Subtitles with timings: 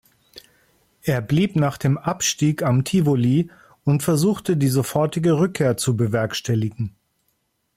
[1.03, 3.51] Er blieb nach dem Abstieg am Tivoli
[3.83, 6.95] und versuchte die sofortige Rückkehr zu bewerkstelligen.